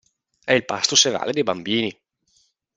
È 0.43 0.51
il 0.51 0.65
pasto 0.65 0.95
serale 0.95 1.31
dei 1.31 1.43
bambini. 1.43 1.95